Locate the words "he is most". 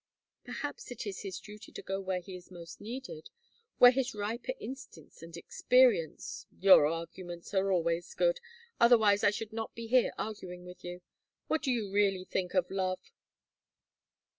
2.21-2.81